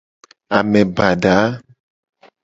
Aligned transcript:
Ame 0.57 0.81
bada 0.95 1.33
a. 1.41 1.43